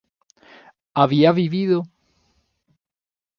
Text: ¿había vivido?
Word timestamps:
¿había 1.01 1.31
vivido? 1.31 1.77